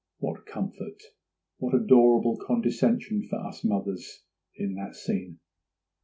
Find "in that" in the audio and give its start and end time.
4.55-4.95